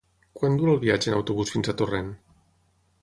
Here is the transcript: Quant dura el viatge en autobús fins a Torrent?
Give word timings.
Quant 0.39 0.55
dura 0.61 0.73
el 0.77 0.79
viatge 0.85 1.11
en 1.11 1.17
autobús 1.17 1.53
fins 1.57 1.69
a 1.69 1.77
Torrent? 1.83 2.11